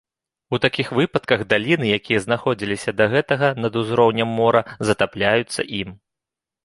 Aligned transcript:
У 0.57 0.59
такіх 0.63 0.87
выпадках, 0.99 1.43
даліны, 1.51 1.85
якія 1.99 2.19
знаходзіліся 2.25 2.95
да 3.01 3.05
гэтага 3.13 3.47
над 3.63 3.73
узроўнем 3.83 4.29
мора, 4.39 4.61
затапляюцца 4.91 5.61
ім. 5.83 5.89